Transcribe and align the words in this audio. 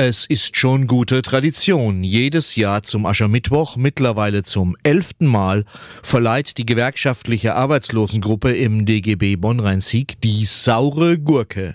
Es 0.00 0.26
ist 0.26 0.56
schon 0.56 0.86
gute 0.86 1.22
Tradition. 1.22 2.04
Jedes 2.04 2.54
Jahr 2.54 2.84
zum 2.84 3.04
Aschermittwoch, 3.04 3.74
mittlerweile 3.74 4.44
zum 4.44 4.76
elften 4.84 5.26
Mal, 5.26 5.64
verleiht 6.04 6.56
die 6.58 6.64
gewerkschaftliche 6.64 7.56
Arbeitslosengruppe 7.56 8.54
im 8.54 8.86
DGB 8.86 9.34
Bonn-Rhein-Sieg 9.34 10.20
die 10.20 10.44
saure 10.44 11.18
Gurke. 11.18 11.74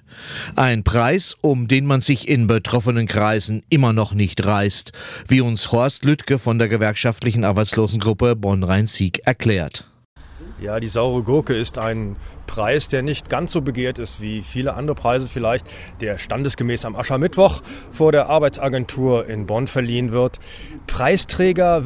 Ein 0.56 0.86
Preis, 0.86 1.36
um 1.42 1.68
den 1.68 1.86
man 1.86 2.00
sich 2.00 2.30
in 2.30 2.48
betroffenen 2.48 3.10
Kreisen 3.10 3.62
immer 3.68 3.92
noch 3.92 4.14
nicht 4.14 4.46
reißt, 4.46 4.94
wie 5.28 5.42
uns 5.42 5.74
Horst 5.74 6.06
Lüttke 6.06 6.40
von 6.40 6.60
der 6.60 6.70
gewerkschaftlichen 6.70 7.44
Arbeitslosengruppe 7.44 8.38
Bonn-Rhein-Sieg 8.38 9.20
erklärt. 9.26 9.93
Ja, 10.64 10.80
die 10.80 10.88
saure 10.88 11.24
Gurke 11.24 11.54
ist 11.54 11.78
ein 11.78 12.16
Preis, 12.48 12.88
der 12.88 13.04
nicht 13.04 13.30
ganz 13.30 13.52
so 13.52 13.60
begehrt 13.60 14.00
ist 14.00 14.22
wie 14.22 14.42
viele 14.42 14.76
andere 14.76 14.96
Preise 14.96 15.28
vielleicht, 15.28 15.68
der 16.00 16.18
standesgemäß 16.18 16.86
am 16.86 16.96
Aschermittwoch 16.96 17.62
vor 17.92 18.14
der 18.14 18.30
Arbeitsagentur 18.30 19.28
in 19.28 19.46
Bonn 19.46 19.68
verliehen 19.68 20.14
wird. 20.14 20.40
Preisträger 20.88 21.84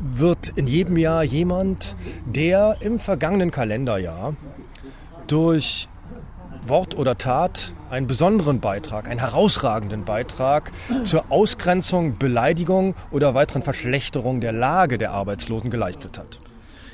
wird 0.00 0.48
in 0.56 0.66
jedem 0.66 0.96
Jahr 0.96 1.22
jemand, 1.22 1.94
der 2.24 2.78
im 2.80 2.98
vergangenen 2.98 3.52
Kalenderjahr 3.52 4.34
durch 5.28 5.88
Wort 6.66 6.98
oder 6.98 7.16
Tat 7.16 7.74
einen 7.90 8.08
besonderen 8.08 8.58
Beitrag, 8.58 9.08
einen 9.08 9.20
herausragenden 9.20 10.04
Beitrag 10.04 10.72
zur 11.04 11.26
Ausgrenzung, 11.28 12.18
Beleidigung 12.18 12.96
oder 13.12 13.34
weiteren 13.34 13.62
Verschlechterung 13.62 14.40
der 14.40 14.50
Lage 14.50 14.98
der 14.98 15.12
Arbeitslosen 15.12 15.70
geleistet 15.70 16.18
hat. 16.18 16.40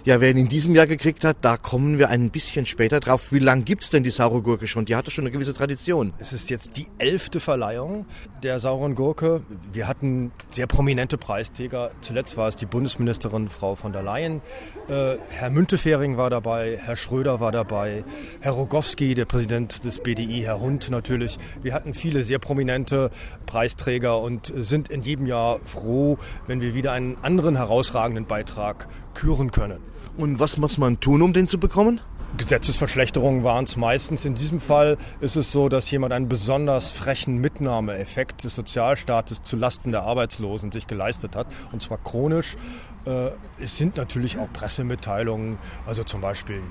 Ja, 0.04 0.20
wer 0.20 0.30
ihn 0.30 0.36
in 0.36 0.48
diesem 0.48 0.74
Jahr 0.74 0.88
gekriegt 0.88 1.22
hat, 1.22 1.36
da 1.42 1.56
kommen 1.56 1.96
wir 1.96 2.08
ein 2.08 2.30
bisschen 2.30 2.66
später 2.66 2.98
drauf. 2.98 3.30
Wie 3.30 3.38
lange 3.38 3.62
gibt's 3.62 3.90
denn 3.90 4.02
die 4.02 4.10
saure 4.10 4.42
Gurke 4.42 4.66
schon? 4.66 4.84
Die 4.84 4.96
hatte 4.96 5.12
schon 5.12 5.22
eine 5.22 5.30
gewisse 5.30 5.54
Tradition. 5.54 6.12
Es 6.18 6.32
ist 6.32 6.50
jetzt 6.50 6.76
die 6.76 6.88
elfte 6.98 7.38
Verleihung 7.38 8.04
der 8.42 8.58
sauren 8.58 8.96
Gurke. 8.96 9.42
Wir 9.72 9.86
hatten 9.86 10.32
sehr 10.50 10.66
prominente 10.66 11.18
Preisträger. 11.18 11.92
Zuletzt 12.00 12.36
war 12.36 12.48
es 12.48 12.56
die 12.56 12.66
Bundesministerin 12.66 13.48
Frau 13.48 13.76
von 13.76 13.92
der 13.92 14.02
Leyen. 14.02 14.42
Äh, 14.88 15.18
Herr 15.28 15.50
Müntefering 15.50 16.16
war 16.16 16.30
dabei, 16.30 16.80
Herr 16.82 16.96
Schröder 16.96 17.38
war 17.38 17.52
dabei, 17.52 18.02
Herr 18.40 18.52
Rogowski, 18.52 19.14
der 19.14 19.26
Präsident 19.26 19.84
des 19.84 20.00
BDI, 20.00 20.42
Herr 20.42 20.58
Hund 20.58 20.90
natürlich. 20.90 21.38
Wir 21.62 21.74
hatten 21.74 21.94
viele 21.94 22.24
sehr 22.24 22.40
prominente 22.40 23.12
Preisträger 23.46 24.20
und 24.20 24.52
sind 24.56 24.88
in 24.88 25.02
jedem 25.02 25.28
Jahr 25.28 25.60
froh, 25.60 26.18
wenn 26.48 26.60
wir 26.60 26.74
wieder 26.74 26.90
einen 26.90 27.18
anderen 27.22 27.54
herausragenden 27.54 28.26
Beitrag 28.26 28.88
küren 29.14 29.52
können. 29.52 29.91
Und 30.16 30.38
was 30.38 30.58
muss 30.58 30.78
man 30.78 31.00
tun, 31.00 31.22
um 31.22 31.32
den 31.32 31.46
zu 31.46 31.58
bekommen? 31.58 32.00
Gesetzesverschlechterungen 32.36 33.44
waren 33.44 33.64
es 33.64 33.76
meistens. 33.76 34.24
In 34.24 34.34
diesem 34.34 34.60
Fall 34.60 34.96
ist 35.20 35.36
es 35.36 35.52
so, 35.52 35.68
dass 35.68 35.90
jemand 35.90 36.12
einen 36.12 36.28
besonders 36.28 36.90
frechen 36.90 37.38
Mitnahmeeffekt 37.38 38.44
des 38.44 38.54
Sozialstaates 38.54 39.42
zu 39.42 39.56
Lasten 39.56 39.90
der 39.90 40.02
Arbeitslosen 40.02 40.72
sich 40.72 40.86
geleistet 40.86 41.36
hat, 41.36 41.46
und 41.72 41.82
zwar 41.82 41.98
chronisch. 41.98 42.56
Äh, 43.04 43.30
es 43.60 43.76
sind 43.76 43.96
natürlich 43.96 44.38
auch 44.38 44.50
Pressemitteilungen, 44.52 45.58
also 45.86 46.04
zum 46.04 46.22
Beispiel 46.22 46.62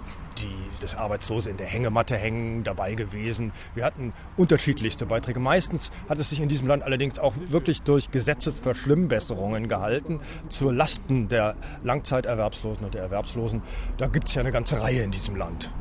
die, 0.41 0.81
das 0.81 0.95
Arbeitslose 0.95 1.49
in 1.49 1.57
der 1.57 1.67
Hängematte 1.67 2.15
hängen 2.15 2.63
dabei 2.63 2.95
gewesen. 2.95 3.51
Wir 3.75 3.85
hatten 3.85 4.13
unterschiedlichste 4.37 5.05
Beiträge. 5.05 5.39
Meistens 5.39 5.91
hat 6.09 6.19
es 6.19 6.29
sich 6.29 6.41
in 6.41 6.49
diesem 6.49 6.67
Land 6.67 6.83
allerdings 6.83 7.19
auch 7.19 7.33
wirklich 7.49 7.81
durch 7.83 8.11
Gesetzesverschlimmbesserungen 8.11 9.67
gehalten 9.67 10.19
zur 10.49 10.73
Lasten 10.73 11.29
der 11.29 11.55
Langzeiterwerbslosen 11.83 12.85
und 12.85 12.93
der 12.93 13.03
Erwerbslosen. 13.03 13.61
Da 13.97 14.07
gibt 14.07 14.27
es 14.27 14.35
ja 14.35 14.41
eine 14.41 14.51
ganze 14.51 14.81
Reihe 14.81 15.03
in 15.03 15.11
diesem 15.11 15.35
Land. 15.35 15.71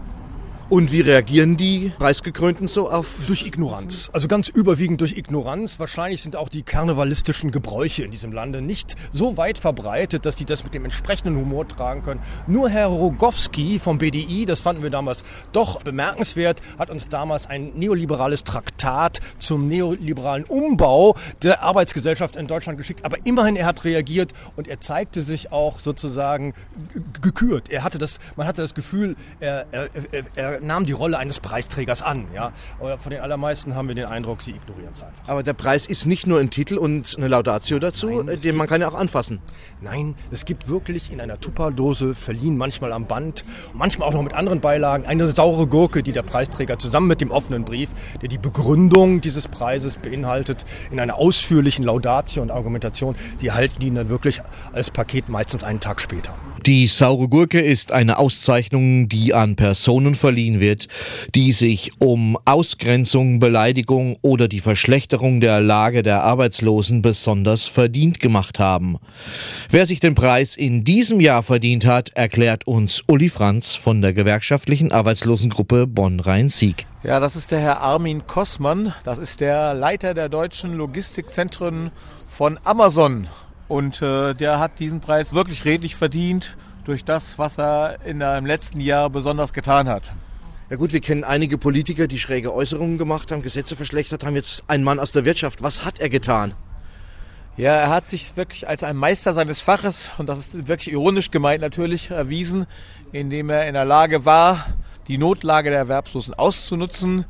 Und 0.70 0.92
wie 0.92 1.00
reagieren 1.00 1.56
die 1.56 1.90
Preisgekrönten 1.98 2.68
so 2.68 2.88
auf? 2.88 3.08
Durch 3.26 3.44
Ignoranz. 3.44 4.08
Also 4.12 4.28
ganz 4.28 4.48
überwiegend 4.48 5.00
durch 5.00 5.16
Ignoranz. 5.16 5.80
Wahrscheinlich 5.80 6.22
sind 6.22 6.36
auch 6.36 6.48
die 6.48 6.62
karnevalistischen 6.62 7.50
Gebräuche 7.50 8.04
in 8.04 8.12
diesem 8.12 8.30
Lande 8.30 8.62
nicht 8.62 8.94
so 9.10 9.36
weit 9.36 9.58
verbreitet, 9.58 10.26
dass 10.26 10.36
sie 10.36 10.44
das 10.44 10.62
mit 10.62 10.72
dem 10.72 10.84
entsprechenden 10.84 11.34
Humor 11.34 11.66
tragen 11.66 12.04
können. 12.04 12.20
Nur 12.46 12.70
Herr 12.70 12.86
Rogowski 12.86 13.80
vom 13.80 13.98
BDI, 13.98 14.46
das 14.46 14.60
fanden 14.60 14.84
wir 14.84 14.90
damals 14.90 15.24
doch 15.50 15.82
bemerkenswert, 15.82 16.62
hat 16.78 16.88
uns 16.88 17.08
damals 17.08 17.48
ein 17.48 17.72
neoliberales 17.74 18.44
Traktat 18.44 19.18
zum 19.40 19.66
neoliberalen 19.66 20.44
Umbau 20.44 21.16
der 21.42 21.64
Arbeitsgesellschaft 21.64 22.36
in 22.36 22.46
Deutschland 22.46 22.78
geschickt. 22.78 23.04
Aber 23.04 23.16
immerhin, 23.24 23.56
er 23.56 23.66
hat 23.66 23.82
reagiert 23.82 24.34
und 24.54 24.68
er 24.68 24.80
zeigte 24.80 25.22
sich 25.22 25.50
auch 25.50 25.80
sozusagen 25.80 26.54
gekürt. 27.20 27.70
Er 27.70 27.82
hatte 27.82 27.98
das, 27.98 28.20
man 28.36 28.46
hatte 28.46 28.62
das 28.62 28.76
Gefühl, 28.76 29.16
er, 29.40 29.66
er, 29.72 29.88
er 30.36 30.59
nahm 30.60 30.86
die 30.86 30.92
Rolle 30.92 31.18
eines 31.18 31.40
Preisträgers 31.40 32.02
an. 32.02 32.26
Ja? 32.34 32.52
Aber 32.78 32.98
von 32.98 33.10
den 33.10 33.20
allermeisten 33.20 33.74
haben 33.74 33.88
wir 33.88 33.94
den 33.94 34.06
Eindruck, 34.06 34.42
sie 34.42 34.52
ignorieren 34.52 34.92
es 34.92 35.02
einfach. 35.02 35.28
Aber 35.28 35.42
der 35.42 35.52
Preis 35.52 35.86
ist 35.86 36.06
nicht 36.06 36.26
nur 36.26 36.38
ein 36.40 36.50
Titel 36.50 36.76
und 36.76 37.14
eine 37.16 37.28
Laudatio 37.28 37.78
dazu, 37.78 38.22
Nein, 38.22 38.36
den 38.42 38.56
man 38.56 38.66
kann 38.66 38.80
ja 38.80 38.88
auch 38.88 38.94
anfassen. 38.94 39.40
Nein, 39.80 40.14
es 40.30 40.44
gibt 40.44 40.68
wirklich 40.68 41.12
in 41.12 41.20
einer 41.20 41.40
Tupperdose, 41.40 42.14
verliehen 42.14 42.56
manchmal 42.56 42.92
am 42.92 43.06
Band, 43.06 43.44
manchmal 43.74 44.08
auch 44.08 44.14
noch 44.14 44.22
mit 44.22 44.34
anderen 44.34 44.60
Beilagen, 44.60 45.04
eine 45.06 45.26
saure 45.28 45.66
Gurke, 45.66 46.02
die 46.02 46.12
der 46.12 46.22
Preisträger 46.22 46.78
zusammen 46.78 47.08
mit 47.08 47.20
dem 47.20 47.30
offenen 47.30 47.64
Brief, 47.64 47.90
der 48.20 48.28
die 48.28 48.38
Begründung 48.38 49.20
dieses 49.20 49.48
Preises 49.48 49.96
beinhaltet, 49.96 50.64
in 50.90 51.00
einer 51.00 51.16
ausführlichen 51.16 51.84
Laudatio 51.84 52.42
und 52.42 52.50
Argumentation, 52.50 53.16
die 53.40 53.52
halten 53.52 53.82
ihn 53.82 53.94
dann 53.94 54.08
wirklich 54.08 54.40
als 54.72 54.90
Paket 54.90 55.28
meistens 55.28 55.64
einen 55.64 55.80
Tag 55.80 56.00
später. 56.00 56.34
Die 56.66 56.88
saure 56.88 57.28
Gurke 57.28 57.58
ist 57.58 57.90
eine 57.90 58.18
Auszeichnung, 58.18 59.08
die 59.08 59.32
an 59.32 59.56
Personen 59.56 60.14
verliehen 60.14 60.60
wird, 60.60 60.88
die 61.34 61.52
sich 61.52 61.92
um 61.98 62.36
Ausgrenzung, 62.44 63.38
Beleidigung 63.38 64.18
oder 64.20 64.46
die 64.46 64.60
Verschlechterung 64.60 65.40
der 65.40 65.62
Lage 65.62 66.02
der 66.02 66.22
Arbeitslosen 66.22 67.00
besonders 67.00 67.64
verdient 67.64 68.20
gemacht 68.20 68.58
haben. 68.58 68.98
Wer 69.70 69.86
sich 69.86 70.00
den 70.00 70.14
Preis 70.14 70.54
in 70.54 70.84
diesem 70.84 71.20
Jahr 71.20 71.42
verdient 71.42 71.86
hat, 71.86 72.10
erklärt 72.10 72.66
uns 72.66 73.02
Uli 73.06 73.30
Franz 73.30 73.74
von 73.74 74.02
der 74.02 74.12
gewerkschaftlichen 74.12 74.92
Arbeitslosengruppe 74.92 75.86
Bonn-Rhein-Sieg. 75.86 76.84
Ja, 77.02 77.20
das 77.20 77.36
ist 77.36 77.52
der 77.52 77.60
Herr 77.60 77.80
Armin 77.80 78.26
Kossmann. 78.26 78.92
Das 79.04 79.18
ist 79.18 79.40
der 79.40 79.72
Leiter 79.72 80.12
der 80.12 80.28
deutschen 80.28 80.74
Logistikzentren 80.74 81.90
von 82.28 82.58
Amazon. 82.64 83.28
Und 83.70 84.02
äh, 84.02 84.34
der 84.34 84.58
hat 84.58 84.80
diesen 84.80 85.00
Preis 85.00 85.32
wirklich 85.32 85.64
redlich 85.64 85.94
verdient 85.94 86.56
durch 86.86 87.04
das, 87.04 87.38
was 87.38 87.56
er 87.56 87.98
in 88.04 88.18
dem 88.18 88.44
letzten 88.44 88.80
Jahr 88.80 89.08
besonders 89.08 89.52
getan 89.52 89.88
hat. 89.88 90.10
Ja 90.70 90.76
gut, 90.76 90.92
wir 90.92 91.00
kennen 91.00 91.22
einige 91.22 91.56
Politiker, 91.56 92.08
die 92.08 92.18
schräge 92.18 92.52
Äußerungen 92.52 92.98
gemacht 92.98 93.30
haben, 93.30 93.42
Gesetze 93.42 93.76
verschlechtert 93.76 94.26
haben. 94.26 94.34
Jetzt 94.34 94.64
ein 94.66 94.82
Mann 94.82 94.98
aus 94.98 95.12
der 95.12 95.24
Wirtschaft. 95.24 95.62
Was 95.62 95.84
hat 95.84 96.00
er 96.00 96.08
getan? 96.08 96.54
Ja, 97.56 97.76
er 97.76 97.90
hat 97.90 98.08
sich 98.08 98.36
wirklich 98.36 98.68
als 98.68 98.82
ein 98.82 98.96
Meister 98.96 99.34
seines 99.34 99.60
Faches, 99.60 100.10
und 100.18 100.28
das 100.28 100.38
ist 100.38 100.66
wirklich 100.66 100.92
ironisch 100.92 101.30
gemeint 101.30 101.60
natürlich, 101.60 102.10
erwiesen, 102.10 102.66
indem 103.12 103.50
er 103.50 103.68
in 103.68 103.74
der 103.74 103.84
Lage 103.84 104.24
war, 104.24 104.66
die 105.08 105.18
Notlage 105.18 105.70
der 105.70 105.80
Erwerbslosen 105.80 106.34
auszunutzen, 106.34 107.24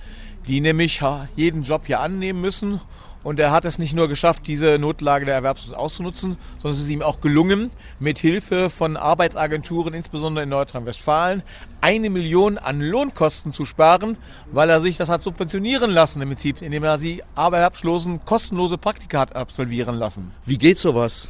die 0.47 0.61
nämlich 0.61 1.03
jeden 1.37 1.63
Job 1.63 1.83
hier 1.87 2.01
annehmen 2.01 2.41
müssen 2.41 2.81
und 3.23 3.39
er 3.39 3.51
hat 3.51 3.67
es 3.67 3.79
nicht 3.79 3.95
nur 3.95 4.09
geschafft, 4.09 4.47
diese 4.47 4.79
Notlage 4.79 5.27
der 5.27 5.35
Erwerbslosen 5.35 5.75
auszunutzen, 5.75 6.39
sondern 6.59 6.73
es 6.73 6.85
ist 6.85 6.89
ihm 6.89 7.03
auch 7.03 7.21
gelungen, 7.21 7.71
mit 7.99 8.19
Hilfe 8.19 8.71
von 8.71 8.97
Arbeitsagenturen, 8.97 9.93
insbesondere 9.93 10.45
in 10.45 10.49
Nordrhein-Westfalen, 10.49 11.43
eine 11.83 12.09
Million 12.09 12.57
an 12.57 12.81
Lohnkosten 12.81 13.53
zu 13.53 13.67
sparen, 13.67 14.17
weil 14.53 14.71
er 14.71 14.81
sich 14.81 14.97
das 14.97 15.11
hat 15.11 15.23
subventionieren 15.23 15.91
lassen 15.91 16.23
im 16.23 16.31
Prinzip, 16.31 16.63
indem 16.63 16.85
er 16.85 16.97
die 16.97 17.23
Erwerbslosen 17.37 18.25
kostenlose 18.25 18.79
Praktika 18.79 19.21
hat 19.21 19.37
absolvieren 19.37 19.97
lassen. 19.97 20.33
Wie 20.47 20.59
geht 20.59 20.79
sowas? 20.79 21.29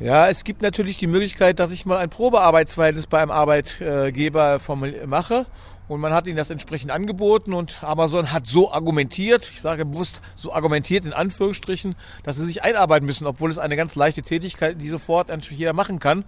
Ja, 0.00 0.28
es 0.28 0.44
gibt 0.44 0.62
natürlich 0.62 0.96
die 0.96 1.08
Möglichkeit, 1.08 1.58
dass 1.58 1.72
ich 1.72 1.84
mal 1.84 1.98
ein 1.98 2.08
Probearbeitsverhältnis 2.08 3.08
bei 3.08 3.20
einem 3.20 3.32
Arbeitgeber 3.32 4.60
mache 5.06 5.46
und 5.88 6.00
man 6.00 6.12
hat 6.12 6.26
ihnen 6.26 6.36
das 6.36 6.50
entsprechend 6.50 6.90
angeboten 6.90 7.54
und 7.54 7.82
Amazon 7.82 8.32
hat 8.32 8.46
so 8.46 8.72
argumentiert, 8.72 9.50
ich 9.52 9.60
sage 9.60 9.84
bewusst 9.84 10.20
so 10.36 10.52
argumentiert 10.52 11.04
in 11.04 11.12
Anführungsstrichen, 11.12 11.96
dass 12.22 12.36
sie 12.36 12.46
sich 12.46 12.62
einarbeiten 12.62 13.06
müssen, 13.06 13.26
obwohl 13.26 13.50
es 13.50 13.58
eine 13.58 13.76
ganz 13.76 13.94
leichte 13.94 14.22
Tätigkeit, 14.22 14.80
die 14.80 14.88
sofort 14.88 15.30
jeder 15.50 15.72
machen 15.72 15.98
kann. 15.98 16.24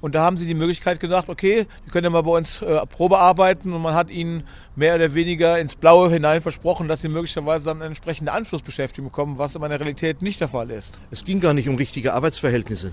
Und 0.00 0.14
da 0.14 0.22
haben 0.22 0.38
sie 0.38 0.46
die 0.46 0.54
Möglichkeit 0.54 0.98
gedacht, 0.98 1.28
okay, 1.28 1.66
die 1.84 1.90
können 1.90 2.04
ja 2.04 2.10
mal 2.10 2.22
bei 2.22 2.30
uns 2.30 2.62
äh, 2.62 2.86
Probe 2.86 3.18
arbeiten 3.18 3.74
und 3.74 3.82
man 3.82 3.94
hat 3.94 4.08
ihnen 4.08 4.44
mehr 4.74 4.94
oder 4.94 5.14
weniger 5.14 5.58
ins 5.58 5.74
Blaue 5.74 6.10
hinein 6.10 6.40
versprochen, 6.40 6.88
dass 6.88 7.02
sie 7.02 7.08
möglicherweise 7.08 7.66
dann 7.66 7.78
eine 7.78 7.86
entsprechende 7.86 8.32
Anschlussbeschäftigung 8.32 9.10
bekommen, 9.10 9.36
was 9.36 9.54
in 9.54 9.60
der 9.60 9.78
Realität 9.78 10.22
nicht 10.22 10.40
der 10.40 10.48
Fall 10.48 10.70
ist. 10.70 10.98
Es 11.10 11.24
ging 11.24 11.40
gar 11.40 11.52
nicht 11.52 11.68
um 11.68 11.76
richtige 11.76 12.14
Arbeitsverhältnisse. 12.14 12.92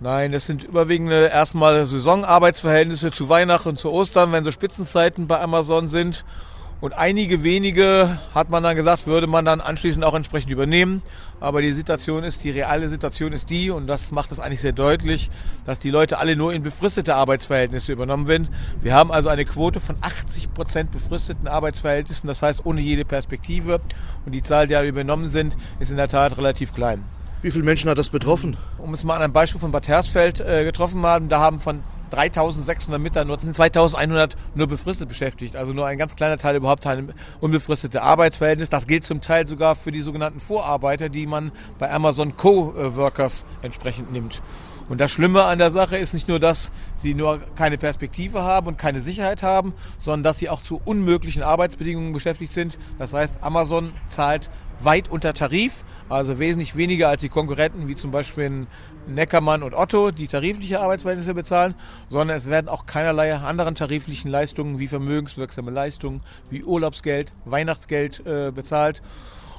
Nein, 0.00 0.32
das 0.32 0.46
sind 0.46 0.64
überwiegend 0.64 1.12
erstmal 1.12 1.86
Saisonarbeitsverhältnisse 1.86 3.10
zu 3.10 3.28
Weihnachten 3.28 3.68
und 3.70 3.78
zu 3.78 3.90
Ostern, 3.92 4.32
wenn 4.32 4.44
so 4.44 4.50
Spitzenzeiten 4.50 5.28
bei 5.28 5.40
Amazon 5.40 5.88
sind. 5.88 6.24
Und 6.80 6.92
einige 6.92 7.42
wenige 7.42 8.18
hat 8.34 8.50
man 8.50 8.62
dann 8.62 8.76
gesagt, 8.76 9.06
würde 9.06 9.26
man 9.26 9.44
dann 9.44 9.60
anschließend 9.62 10.04
auch 10.04 10.12
entsprechend 10.12 10.50
übernehmen. 10.50 11.00
Aber 11.40 11.62
die 11.62 11.72
Situation 11.72 12.24
ist, 12.24 12.44
die 12.44 12.50
reale 12.50 12.88
Situation 12.88 13.32
ist 13.32 13.48
die, 13.48 13.70
und 13.70 13.86
das 13.86 14.10
macht 14.10 14.32
es 14.32 14.40
eigentlich 14.40 14.60
sehr 14.60 14.72
deutlich, 14.72 15.30
dass 15.64 15.78
die 15.78 15.90
Leute 15.90 16.18
alle 16.18 16.36
nur 16.36 16.52
in 16.52 16.62
befristete 16.62 17.14
Arbeitsverhältnisse 17.14 17.92
übernommen 17.92 18.28
werden. 18.28 18.48
Wir 18.82 18.94
haben 18.94 19.12
also 19.12 19.28
eine 19.28 19.44
Quote 19.44 19.80
von 19.80 19.96
80 20.00 20.52
Prozent 20.52 20.92
befristeten 20.92 21.48
Arbeitsverhältnissen, 21.48 22.26
das 22.26 22.42
heißt 22.42 22.66
ohne 22.66 22.80
jede 22.82 23.04
Perspektive. 23.06 23.80
Und 24.26 24.32
die 24.32 24.42
Zahl, 24.42 24.66
die 24.66 24.74
übernommen 24.74 25.30
sind, 25.30 25.56
ist 25.78 25.92
in 25.92 25.96
der 25.96 26.08
Tat 26.08 26.36
relativ 26.36 26.74
klein. 26.74 27.04
Wie 27.44 27.50
viele 27.50 27.64
Menschen 27.64 27.90
hat 27.90 27.98
das 27.98 28.08
betroffen? 28.08 28.56
Um 28.78 28.94
es 28.94 29.04
mal 29.04 29.16
an 29.16 29.22
einem 29.22 29.34
Beispiel 29.34 29.60
von 29.60 29.70
Bad 29.70 29.86
Hersfeld 29.86 30.40
äh, 30.40 30.64
getroffen 30.64 31.02
haben, 31.02 31.28
da 31.28 31.40
haben 31.40 31.60
von 31.60 31.82
3600 32.08 32.98
Mitarbeiter 32.98 33.42
sind 33.42 33.54
2100 33.54 34.34
nur 34.54 34.66
befristet 34.66 35.10
beschäftigt. 35.10 35.54
Also 35.54 35.74
nur 35.74 35.84
ein 35.84 35.98
ganz 35.98 36.16
kleiner 36.16 36.38
Teil 36.38 36.56
überhaupt 36.56 36.86
ein 36.86 37.12
unbefristete 37.42 38.00
Arbeitsverhältnis. 38.00 38.70
Das 38.70 38.86
gilt 38.86 39.04
zum 39.04 39.20
Teil 39.20 39.46
sogar 39.46 39.76
für 39.76 39.92
die 39.92 40.00
sogenannten 40.00 40.40
Vorarbeiter, 40.40 41.10
die 41.10 41.26
man 41.26 41.52
bei 41.78 41.92
Amazon 41.92 42.34
Co-Workers 42.34 43.44
entsprechend 43.60 44.10
nimmt. 44.10 44.40
Und 44.88 45.00
das 45.00 45.10
Schlimme 45.10 45.44
an 45.44 45.58
der 45.58 45.70
Sache 45.70 45.96
ist 45.96 46.12
nicht 46.12 46.28
nur, 46.28 46.38
dass 46.38 46.70
sie 46.96 47.14
nur 47.14 47.40
keine 47.56 47.78
Perspektive 47.78 48.42
haben 48.42 48.66
und 48.66 48.78
keine 48.78 49.00
Sicherheit 49.00 49.42
haben, 49.42 49.72
sondern 50.00 50.24
dass 50.24 50.38
sie 50.38 50.50
auch 50.50 50.62
zu 50.62 50.80
unmöglichen 50.84 51.42
Arbeitsbedingungen 51.42 52.12
beschäftigt 52.12 52.52
sind. 52.52 52.78
Das 52.98 53.12
heißt, 53.12 53.42
Amazon 53.42 53.92
zahlt 54.08 54.50
weit 54.80 55.08
unter 55.08 55.32
Tarif, 55.34 55.84
also 56.08 56.38
wesentlich 56.38 56.76
weniger 56.76 57.08
als 57.08 57.20
die 57.20 57.28
Konkurrenten, 57.28 57.88
wie 57.88 57.94
zum 57.94 58.10
Beispiel 58.10 58.66
Neckermann 59.06 59.62
und 59.62 59.74
Otto, 59.74 60.10
die 60.10 60.28
tarifliche 60.28 60.80
Arbeitsverhältnisse 60.80 61.34
bezahlen, 61.34 61.74
sondern 62.08 62.36
es 62.36 62.46
werden 62.46 62.68
auch 62.68 62.86
keinerlei 62.86 63.34
anderen 63.34 63.74
tariflichen 63.74 64.30
Leistungen 64.30 64.78
wie 64.78 64.88
vermögenswirksame 64.88 65.70
Leistungen, 65.70 66.20
wie 66.50 66.64
Urlaubsgeld, 66.64 67.32
Weihnachtsgeld 67.44 68.24
äh, 68.26 68.52
bezahlt. 68.54 69.00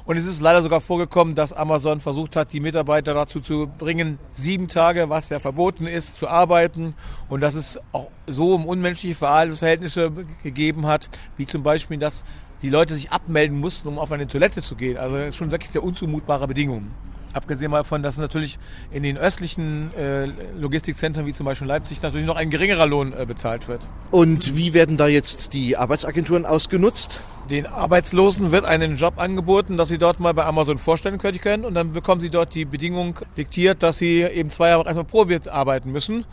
Und 0.06 0.18
es 0.18 0.28
ist 0.28 0.40
leider 0.40 0.62
sogar 0.62 0.82
vorgekommen, 0.82 1.34
dass 1.34 1.52
Amazon 1.52 2.00
versucht 2.00 2.36
hat, 2.36 2.54
die 2.54 2.60
Mitarbeiter 2.60 3.16
dazu 3.16 3.40
zu 3.40 3.68
bringen, 3.80 4.20
sieben 4.34 4.68
Tage, 4.68 5.10
was 5.10 5.30
ja 5.30 5.40
verboten 5.40 5.88
ist, 5.88 6.20
zu 6.20 6.28
arbeiten. 6.28 6.94
Und 7.28 7.42
dass 7.42 7.56
es 7.56 7.80
auch 7.92 8.10
so 8.28 8.54
um 8.54 8.68
unmenschliche 8.68 9.16
Verhältnisse 9.16 10.12
gegeben 10.44 10.86
hat, 10.86 11.10
wie 11.38 11.48
zum 11.48 11.64
Beispiel, 11.64 11.98
dass 11.98 12.24
die 12.62 12.70
Leute 12.70 12.94
sich 12.94 13.12
abmelden 13.12 13.60
mussten, 13.60 13.88
um 13.88 13.98
auf 13.98 14.12
eine 14.12 14.28
Toilette 14.28 14.62
zu 14.62 14.76
gehen. 14.76 14.98
Also 14.98 15.32
schon 15.32 15.50
wirklich 15.50 15.72
sehr 15.72 15.84
unzumutbare 15.84 16.48
Bedingungen. 16.48 16.92
Abgesehen 17.34 17.72
davon, 17.72 18.02
dass 18.02 18.18
natürlich 18.18 18.60
in 18.92 19.04
den 19.04 19.18
östlichen 19.18 19.94
äh, 19.96 20.28
Logistikzentren 20.58 21.26
wie 21.26 21.34
zum 21.34 21.46
Beispiel 21.46 21.68
Leipzig 21.68 22.02
natürlich 22.02 22.26
noch 22.26 22.38
ein 22.38 22.50
geringerer 22.50 22.86
Lohn 22.86 23.12
äh, 23.12 23.26
bezahlt 23.26 23.68
wird. 23.68 23.82
Und 24.12 24.56
wie 24.56 24.74
werden 24.74 24.96
da 24.96 25.08
jetzt 25.08 25.52
die 25.52 25.76
Arbeitsagenturen 25.76 26.46
ausgenutzt? 26.46 27.20
Den 27.50 27.68
Arbeitslosen 27.68 28.52
wird 28.52 28.66
einen 28.66 28.96
Job 28.96 29.20
angeboten, 29.20 29.78
dass 29.78 29.90
sie 29.90 30.00
dort 30.00 30.20
mal 30.20 30.34
bei 30.34 30.46
Amazon 30.46 30.80
vorstellen 30.80 31.20
können 31.20 31.64
und 31.64 31.76
dann 31.76 31.94
bekommen 31.94 32.20
sie 32.20 32.30
dort 32.30 32.56
die 32.56 32.66
Bedingung 32.66 33.20
diktiert, 33.38 33.84
dass 33.84 34.00
sie 34.00 34.22
eben 34.22 34.50
zwei 34.50 34.70
Jahre 34.70 34.86
erstmal 34.86 35.06
Probe 35.06 35.40
arbeiten 35.52 35.92
müssen 35.92 36.26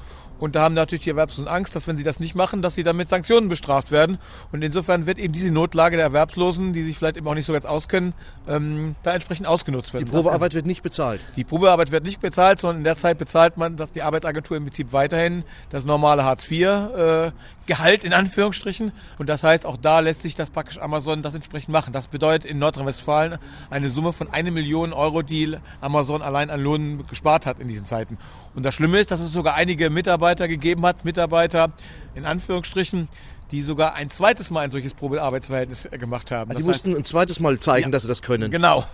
und 0.43 0.57
da 0.57 0.63
haben 0.63 0.75
natürlich 0.75 1.05
die 1.05 1.11
Erwerbslosen 1.11 1.47
Angst, 1.47 1.77
dass 1.77 1.87
wenn 1.87 1.97
sie 1.97 2.03
das 2.03 2.19
nicht 2.19 2.35
machen, 2.35 2.63
dass 2.63 2.75
sie 2.75 2.83
dann 2.83 2.97
mit 2.97 3.09
Sanktionen 3.09 3.49
bestraft 3.49 3.93
werden. 3.93 4.19
Und 4.51 4.63
insofern 4.63 5.07
wird 5.07 5.21
eben 5.21 5.33
diese 5.33 5.53
Notlage 5.53 5.97
der 5.97 6.07
Erwerbslosen, 6.07 6.73
die 6.73 6.83
sich 6.83 6.99
vielleicht 6.99 7.17
eben 7.17 7.29
auch 7.29 7.35
nicht 7.35 7.47
so 7.47 7.53
ganz 7.53 7.65
auskennen, 7.65 8.13
ähm, 8.49 8.97
da 9.05 9.13
entsprechend 9.13 9.47
ausgenutzt 9.47 9.95
werden. 9.95 10.07
Die 10.07 10.11
Probearbeit 10.11 10.55
wird 10.55 10.67
nicht 10.67 10.83
bezahlt. 10.83 11.21
Die 11.37 11.45
Probearbeit 11.45 11.93
wird 11.93 12.03
nicht 12.03 12.21
bezahlt, 12.21 12.59
sondern 12.59 12.79
in 12.79 12.85
der 12.85 12.97
Zeit 12.97 13.19
bezahlt 13.19 13.57
man, 13.57 13.77
dass 13.77 13.93
die 13.93 14.03
Arbeitsagentur 14.03 14.57
im 14.57 14.65
Prinzip 14.65 14.93
weiterhin 14.93 15.45
das 15.71 15.85
normale 15.85 16.25
Hartz 16.25 16.51
IV 16.51 16.67
äh, 16.67 17.31
Gehalt 17.67 18.03
in 18.03 18.13
Anführungsstrichen. 18.13 18.91
Und 19.21 19.29
das 19.29 19.45
heißt, 19.45 19.65
auch 19.65 19.77
da 19.77 20.01
lässt 20.01 20.23
sich 20.23 20.35
das 20.35 20.51
praktisch 20.51 20.81
Amazon 20.81 21.02
das 21.23 21.35
entsprechend 21.35 21.71
machen. 21.71 21.93
Das 21.93 22.07
bedeutet 22.07 22.51
in 22.51 22.59
Nordrhein-Westfalen 22.59 23.39
eine 23.71 23.91
Summe 23.91 24.13
von 24.13 24.33
eine 24.33 24.51
Million 24.51 24.93
Euro, 24.93 25.23
die 25.23 25.57
Amazon 25.81 26.23
allein 26.23 26.51
an 26.51 26.61
Lohn 26.61 27.07
gespart 27.09 27.47
hat 27.47 27.59
in 27.59 27.69
diesen 27.69 27.87
Zeiten. 27.87 28.19
Und 28.55 28.65
das 28.65 28.75
Schlimme 28.75 29.01
ist, 29.01 29.11
dass 29.11 29.21
es 29.21 29.33
sogar 29.33 29.55
einige 29.55 29.91
Mitarbeiter 29.91 30.49
gegeben 30.49 30.85
hat, 30.87 31.05
Mitarbeiter 31.05 31.73
in 32.15 32.25
Anführungsstrichen, 32.25 33.09
die 33.51 33.63
sogar 33.63 33.95
ein 33.95 34.11
zweites 34.11 34.51
Mal 34.51 34.61
ein 34.61 34.71
solches 34.71 34.95
Probearbeitsverhältnis 34.95 35.89
gemacht 35.93 36.31
haben. 36.31 36.51
Die 36.51 36.57
das 36.57 36.65
mussten 36.65 36.91
heißt, 36.91 36.99
ein 36.99 37.05
zweites 37.05 37.39
Mal 37.39 37.59
zeigen, 37.59 37.89
ja, 37.89 37.91
dass 37.91 38.03
sie 38.03 38.09
das 38.09 38.23
können. 38.23 38.51
Genau. 38.51 38.87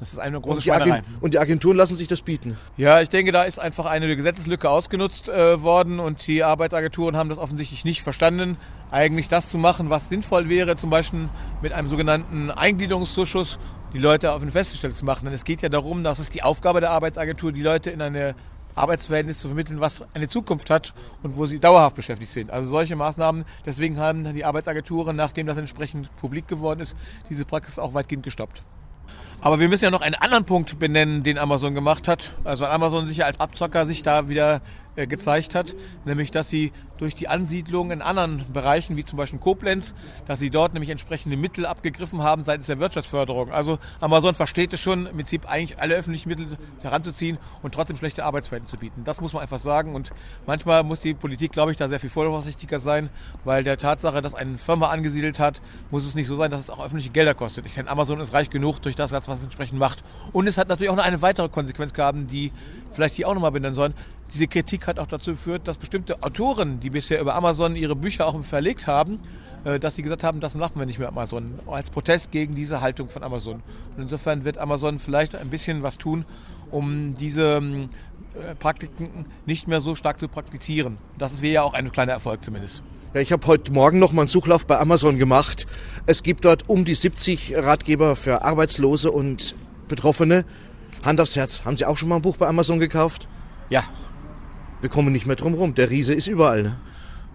Das 0.00 0.12
ist 0.12 0.18
eine 0.18 0.40
große 0.40 0.56
und 0.56 0.62
Schweinerei. 0.62 1.02
Und 1.20 1.34
die 1.34 1.38
Agenturen 1.38 1.76
lassen 1.76 1.96
sich 1.96 2.06
das 2.06 2.22
bieten? 2.22 2.56
Ja, 2.76 3.00
ich 3.00 3.08
denke, 3.08 3.32
da 3.32 3.42
ist 3.42 3.58
einfach 3.58 3.86
eine 3.86 4.14
Gesetzeslücke 4.14 4.70
ausgenutzt 4.70 5.28
äh, 5.28 5.62
worden 5.62 5.98
und 5.98 6.26
die 6.26 6.44
Arbeitsagenturen 6.44 7.16
haben 7.16 7.28
das 7.28 7.38
offensichtlich 7.38 7.84
nicht 7.84 8.02
verstanden, 8.02 8.56
eigentlich 8.90 9.28
das 9.28 9.48
zu 9.50 9.58
machen, 9.58 9.90
was 9.90 10.08
sinnvoll 10.08 10.48
wäre, 10.48 10.76
zum 10.76 10.90
Beispiel 10.90 11.28
mit 11.62 11.72
einem 11.72 11.88
sogenannten 11.88 12.50
Eingliederungszuschuss 12.50 13.58
die 13.92 13.98
Leute 13.98 14.32
auf 14.32 14.42
eine 14.42 14.50
Feststelle 14.50 14.94
zu 14.94 15.04
machen. 15.04 15.24
Denn 15.24 15.34
es 15.34 15.44
geht 15.44 15.62
ja 15.62 15.68
darum, 15.68 16.04
dass 16.04 16.18
es 16.18 16.30
die 16.30 16.42
Aufgabe 16.42 16.80
der 16.80 16.90
Arbeitsagentur, 16.90 17.52
die 17.52 17.62
Leute 17.62 17.90
in 17.90 18.00
eine 18.00 18.34
Arbeitsverhältnis 18.74 19.40
zu 19.40 19.48
vermitteln, 19.48 19.80
was 19.80 20.04
eine 20.14 20.28
Zukunft 20.28 20.70
hat 20.70 20.94
und 21.22 21.36
wo 21.36 21.46
sie 21.46 21.58
dauerhaft 21.58 21.96
beschäftigt 21.96 22.32
sind. 22.32 22.50
Also 22.50 22.70
solche 22.70 22.94
Maßnahmen, 22.94 23.44
deswegen 23.66 23.98
haben 23.98 24.32
die 24.34 24.44
Arbeitsagenturen, 24.44 25.16
nachdem 25.16 25.46
das 25.48 25.56
entsprechend 25.56 26.14
publik 26.18 26.46
geworden 26.46 26.80
ist, 26.80 26.96
diese 27.28 27.44
Praxis 27.44 27.78
auch 27.78 27.94
weitgehend 27.94 28.22
gestoppt. 28.22 28.62
Aber 29.40 29.60
wir 29.60 29.68
müssen 29.68 29.84
ja 29.84 29.90
noch 29.90 30.00
einen 30.00 30.16
anderen 30.16 30.44
Punkt 30.44 30.78
benennen, 30.78 31.22
den 31.22 31.38
Amazon 31.38 31.74
gemacht 31.74 32.08
hat. 32.08 32.32
Also 32.44 32.66
Amazon 32.66 33.06
sich 33.06 33.24
als 33.24 33.38
Abzocker 33.38 33.86
sich 33.86 34.02
da 34.02 34.28
wieder 34.28 34.60
gezeigt 35.06 35.54
hat, 35.54 35.76
nämlich 36.04 36.30
dass 36.30 36.48
sie 36.48 36.72
durch 36.98 37.14
die 37.14 37.28
Ansiedlung 37.28 37.90
in 37.90 38.02
anderen 38.02 38.44
Bereichen, 38.52 38.96
wie 38.96 39.04
zum 39.04 39.16
Beispiel 39.16 39.38
Koblenz, 39.38 39.94
dass 40.26 40.38
sie 40.40 40.50
dort 40.50 40.74
nämlich 40.74 40.90
entsprechende 40.90 41.36
Mittel 41.36 41.64
abgegriffen 41.64 42.22
haben 42.22 42.42
seitens 42.44 42.66
der 42.66 42.80
Wirtschaftsförderung. 42.80 43.52
Also 43.52 43.78
Amazon 44.00 44.34
versteht 44.34 44.72
es 44.72 44.80
schon, 44.80 45.06
im 45.06 45.16
Prinzip 45.16 45.48
eigentlich 45.48 45.78
alle 45.78 45.94
öffentlichen 45.94 46.28
Mittel 46.28 46.46
heranzuziehen 46.82 47.38
und 47.62 47.74
trotzdem 47.74 47.96
schlechte 47.96 48.24
Arbeitsverhältnisse 48.24 48.72
zu 48.72 48.78
bieten. 48.78 49.04
Das 49.04 49.20
muss 49.20 49.32
man 49.32 49.42
einfach 49.42 49.60
sagen. 49.60 49.94
Und 49.94 50.10
manchmal 50.46 50.82
muss 50.82 51.00
die 51.00 51.14
Politik, 51.14 51.52
glaube 51.52 51.70
ich, 51.70 51.76
da 51.76 51.88
sehr 51.88 52.00
viel 52.00 52.10
vorsichtiger 52.10 52.80
sein, 52.80 53.10
weil 53.44 53.64
der 53.64 53.78
Tatsache, 53.78 54.20
dass 54.20 54.34
eine 54.34 54.58
Firma 54.58 54.88
angesiedelt 54.88 55.38
hat, 55.38 55.60
muss 55.90 56.04
es 56.04 56.14
nicht 56.14 56.26
so 56.26 56.36
sein, 56.36 56.50
dass 56.50 56.60
es 56.60 56.70
auch 56.70 56.84
öffentliche 56.84 57.10
Gelder 57.10 57.34
kostet. 57.34 57.66
Ich 57.66 57.74
denke, 57.74 57.90
Amazon 57.90 58.20
ist 58.20 58.32
reich 58.32 58.50
genug 58.50 58.80
durch 58.80 58.96
das, 58.96 59.12
was 59.12 59.28
es 59.28 59.42
entsprechend 59.42 59.78
macht. 59.78 60.02
Und 60.32 60.46
es 60.46 60.58
hat 60.58 60.68
natürlich 60.68 60.90
auch 60.90 60.96
noch 60.96 61.04
eine 61.04 61.22
weitere 61.22 61.48
Konsequenz 61.48 61.92
gehabt, 61.92 62.18
die 62.30 62.52
vielleicht 62.92 63.14
hier 63.14 63.28
auch 63.28 63.34
nochmal 63.34 63.52
benennen 63.52 63.74
sollen. 63.74 63.94
Diese 64.32 64.46
Kritik 64.46 64.86
hat 64.86 64.98
auch 64.98 65.06
dazu 65.06 65.30
geführt, 65.32 65.66
dass 65.66 65.78
bestimmte 65.78 66.22
Autoren, 66.22 66.80
die 66.80 66.90
bisher 66.90 67.20
über 67.20 67.34
Amazon 67.34 67.76
ihre 67.76 67.96
Bücher 67.96 68.26
auch 68.26 68.42
verlegt 68.42 68.86
haben, 68.86 69.20
äh, 69.64 69.78
dass 69.78 69.96
sie 69.96 70.02
gesagt 70.02 70.22
haben, 70.22 70.40
das 70.40 70.54
machen 70.54 70.78
wir 70.78 70.86
nicht 70.86 70.98
mehr 70.98 71.08
Amazon, 71.08 71.58
als 71.66 71.90
Protest 71.90 72.30
gegen 72.30 72.54
diese 72.54 72.80
Haltung 72.80 73.08
von 73.08 73.22
Amazon. 73.22 73.62
Und 73.96 74.02
insofern 74.02 74.44
wird 74.44 74.58
Amazon 74.58 74.98
vielleicht 74.98 75.34
ein 75.34 75.48
bisschen 75.48 75.82
was 75.82 75.98
tun, 75.98 76.24
um 76.70 77.16
diese 77.16 77.56
ähm, 77.56 77.88
äh, 78.34 78.54
Praktiken 78.54 79.26
nicht 79.46 79.66
mehr 79.66 79.80
so 79.80 79.94
stark 79.94 80.18
zu 80.18 80.28
praktizieren. 80.28 80.98
Das 81.16 81.40
wäre 81.40 81.54
ja 81.54 81.62
auch 81.62 81.74
ein 81.74 81.90
kleiner 81.90 82.12
Erfolg 82.12 82.44
zumindest. 82.44 82.82
Ja, 83.14 83.22
ich 83.22 83.32
habe 83.32 83.46
heute 83.46 83.72
Morgen 83.72 83.98
noch 83.98 84.12
mal 84.12 84.22
einen 84.22 84.28
Suchlauf 84.28 84.66
bei 84.66 84.78
Amazon 84.78 85.18
gemacht. 85.18 85.66
Es 86.04 86.22
gibt 86.22 86.44
dort 86.44 86.68
um 86.68 86.84
die 86.84 86.94
70 86.94 87.54
Ratgeber 87.56 88.16
für 88.16 88.44
Arbeitslose 88.44 89.10
und 89.10 89.54
Betroffene. 89.88 90.44
Hand 91.04 91.20
aufs 91.20 91.36
Herz, 91.36 91.64
haben 91.64 91.76
Sie 91.76 91.84
auch 91.84 91.96
schon 91.96 92.08
mal 92.08 92.16
ein 92.16 92.22
Buch 92.22 92.36
bei 92.36 92.46
Amazon 92.46 92.80
gekauft? 92.80 93.28
Ja, 93.70 93.84
wir 94.80 94.88
kommen 94.88 95.12
nicht 95.12 95.26
mehr 95.26 95.36
drum 95.36 95.54
rum. 95.54 95.74
Der 95.74 95.90
Riese 95.90 96.14
ist 96.14 96.26
überall. 96.26 96.62
Ne? 96.62 96.76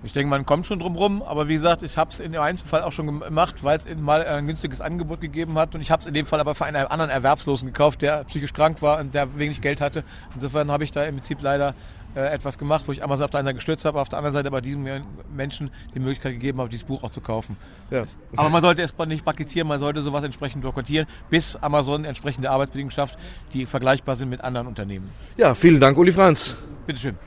Ich 0.04 0.12
denke, 0.12 0.30
man 0.30 0.46
kommt 0.46 0.66
schon 0.66 0.80
drum 0.80 0.96
rum, 0.96 1.22
aber 1.22 1.48
wie 1.48 1.54
gesagt, 1.54 1.82
ich 1.82 1.98
habe 1.98 2.12
es 2.12 2.20
in 2.20 2.34
dem 2.34 2.42
Einzelfall 2.42 2.84
auch 2.84 2.92
schon 2.92 3.22
gemacht, 3.22 3.64
weil 3.64 3.78
es 3.78 3.98
mal 3.98 4.24
ein 4.26 4.48
günstiges 4.48 4.82
Angebot 4.82 5.22
gegeben 5.22 5.58
hat 5.58 5.76
und 5.76 5.82
ich 5.82 5.92
habe 5.92 6.02
es 6.02 6.08
in 6.08 6.14
dem 6.14 6.26
Fall 6.26 6.42
aber 6.42 6.56
für 6.56 6.66
einen 6.66 6.76
anderen 6.88 7.10
Erwerbslosen 7.10 7.68
gekauft, 7.68 8.02
der 8.02 8.26
psychisch 8.26 8.52
krank 8.52 8.82
war 8.82 9.00
und 9.00 9.14
der 9.14 9.38
wenig 9.38 9.62
Geld 9.62 9.80
hatte. 9.80 10.04
Insofern 10.36 10.70
habe 10.72 10.84
ich 10.84 10.92
da 10.92 11.04
im 11.04 11.16
Prinzip 11.16 11.42
leider 11.42 11.74
äh, 12.16 12.34
etwas 12.34 12.58
gemacht, 12.58 12.84
wo 12.86 12.92
ich 12.92 13.04
Amazon 13.04 13.26
auf 13.26 13.32
der 13.32 13.40
einen 13.40 13.48
Seite 13.48 13.56
gestützt 13.56 13.86
habe, 13.86 14.00
auf 14.00 14.10
der 14.10 14.20
anderen 14.20 14.34
Seite 14.34 14.48
aber 14.48 14.62
diesem 14.62 14.86
Menschen 15.34 15.72
die 15.96 16.00
Möglichkeit 16.00 16.34
gegeben 16.34 16.60
habe, 16.60 16.70
dieses 16.70 16.86
Buch 16.86 17.04
auch 17.04 17.10
zu 17.10 17.22
kaufen. 17.22 17.56
Ja. 17.90 18.04
Aber 18.36 18.50
man 18.50 18.62
sollte 18.62 18.82
es 18.82 18.94
nicht 19.08 19.24
praktizieren, 19.24 19.68
man 19.68 19.80
sollte 19.80 20.04
sowas 20.04 20.24
entsprechend 20.24 20.64
dokumentieren, 20.64 21.08
bis 21.30 21.56
Amazon 21.56 22.06
entsprechende 22.06 22.52
Arbeitsbedingungen 22.52 22.92
schafft, 22.92 23.18
die 23.54 23.66
vergleichbar 23.66 24.16
sind 24.16 24.30
mit 24.30 24.42
anderen 24.42 24.68
Unternehmen. 24.68 25.10
Ja, 25.38 25.56
vielen 25.56 25.80
Dank, 25.80 25.98
Uli 25.98 26.12
Franz. 26.12 26.56
Bitteschön. 26.86 27.18